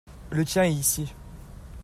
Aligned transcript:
le 0.31 0.43
tien 0.43 0.63
est 0.63 0.73
ici. 0.73 1.13